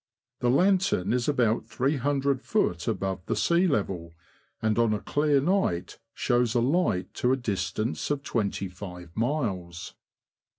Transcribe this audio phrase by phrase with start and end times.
[0.39, 2.87] The lantern is about 300ft.
[2.87, 4.13] above the sea level,
[4.59, 9.93] and on a clear night shows a light to a distance of twenty five miles.